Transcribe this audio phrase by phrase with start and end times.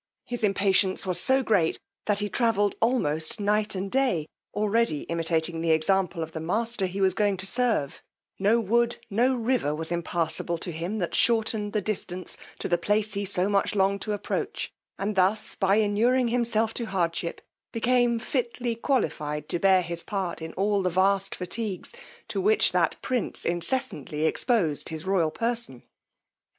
[0.25, 5.69] His impatience was so great, that he travelled almost night and day, already imitating the
[5.69, 8.01] example of the master he was going to serve;
[8.39, 13.13] no wood, no river was impassable to him that shortened the distance to the place
[13.13, 17.39] he so much longed to approach: and thus by inuring himself to hardship,
[17.71, 21.93] became fitly qualified to bear his part in all the vast fatigues
[22.27, 25.83] to which that prince incessantly exposed his royal person.